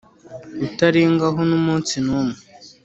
[0.65, 2.37] utarengaho n’umunsi n’umwe,